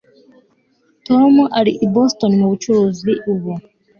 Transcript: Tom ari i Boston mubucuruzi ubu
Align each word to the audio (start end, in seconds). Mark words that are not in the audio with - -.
Tom 1.07 1.33
ari 1.59 1.71
i 1.85 1.87
Boston 1.93 2.31
mubucuruzi 2.39 3.11
ubu 3.31 3.51